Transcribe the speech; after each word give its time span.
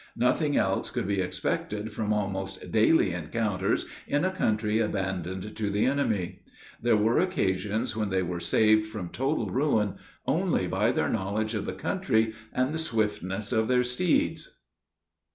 Nothing 0.17 0.57
else 0.57 0.89
could 0.89 1.05
be 1.07 1.21
expected 1.21 1.93
from 1.93 2.11
almost 2.11 2.71
daily 2.71 3.11
encounters 3.11 3.85
in 4.07 4.25
a 4.25 4.31
country 4.31 4.79
abandoned 4.79 5.55
to 5.55 5.69
the 5.69 5.85
enemy. 5.85 6.39
There 6.81 6.97
were 6.97 7.19
occasions 7.19 7.95
when 7.95 8.09
they 8.09 8.23
were 8.23 8.39
saved 8.39 8.87
from 8.87 9.09
total 9.09 9.51
ruin 9.51 9.97
only 10.25 10.65
by 10.65 10.91
their 10.91 11.07
knowledge 11.09 11.53
of 11.53 11.67
the 11.67 11.73
country 11.73 12.33
and 12.51 12.73
the 12.73 12.79
swiftness 12.79 13.51
of 13.51 13.67
their 13.67 13.83
steeds. 13.83 14.49